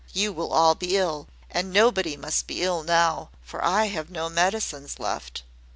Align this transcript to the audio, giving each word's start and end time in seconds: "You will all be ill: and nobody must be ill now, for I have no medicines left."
"You 0.13 0.33
will 0.33 0.51
all 0.51 0.73
be 0.73 0.97
ill: 0.97 1.27
and 1.51 1.71
nobody 1.71 2.17
must 2.17 2.47
be 2.47 2.63
ill 2.63 2.81
now, 2.81 3.29
for 3.43 3.63
I 3.63 3.85
have 3.85 4.09
no 4.09 4.29
medicines 4.29 4.97
left." 4.99 5.43